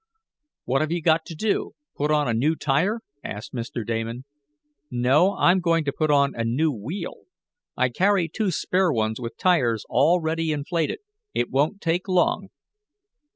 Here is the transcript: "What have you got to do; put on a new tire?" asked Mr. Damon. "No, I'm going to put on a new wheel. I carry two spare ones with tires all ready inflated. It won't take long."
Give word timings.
"What 0.65 0.81
have 0.81 0.91
you 0.91 0.99
got 0.99 1.25
to 1.27 1.35
do; 1.35 1.73
put 1.95 2.09
on 2.09 2.27
a 2.27 2.33
new 2.33 2.55
tire?" 2.55 3.01
asked 3.23 3.53
Mr. 3.53 3.85
Damon. 3.85 4.25
"No, 4.89 5.35
I'm 5.37 5.59
going 5.59 5.83
to 5.85 5.93
put 5.93 6.09
on 6.09 6.33
a 6.33 6.43
new 6.43 6.71
wheel. 6.71 7.25
I 7.77 7.89
carry 7.89 8.27
two 8.27 8.49
spare 8.49 8.91
ones 8.91 9.19
with 9.19 9.37
tires 9.37 9.85
all 9.89 10.19
ready 10.19 10.51
inflated. 10.51 11.01
It 11.35 11.51
won't 11.51 11.81
take 11.81 12.07
long." 12.07 12.49